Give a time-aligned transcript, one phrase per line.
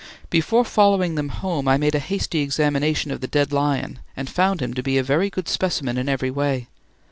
[0.31, 4.59] Before following them home I made a hasty examination of the dead lion and found
[4.59, 6.67] him to be a very good specimen in every way.